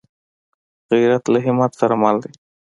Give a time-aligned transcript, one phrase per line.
[0.91, 2.31] غیرت له همت سره مل دی